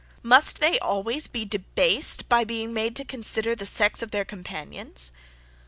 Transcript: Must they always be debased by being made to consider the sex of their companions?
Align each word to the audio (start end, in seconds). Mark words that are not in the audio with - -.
Must 0.23 0.61
they 0.61 0.79
always 0.79 1.27
be 1.27 1.45
debased 1.45 2.27
by 2.27 2.43
being 2.43 2.73
made 2.73 2.95
to 2.95 3.05
consider 3.05 3.53
the 3.53 3.67
sex 3.67 4.01
of 4.01 4.09
their 4.09 4.25
companions? 4.25 5.11